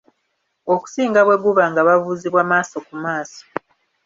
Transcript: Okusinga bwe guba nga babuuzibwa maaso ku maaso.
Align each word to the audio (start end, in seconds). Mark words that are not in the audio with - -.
Okusinga 0.73 1.19
bwe 1.23 1.35
guba 1.43 1.63
nga 1.71 1.81
babuuzibwa 1.87 2.41
maaso 2.49 2.77
ku 2.85 2.93
maaso. 3.03 3.41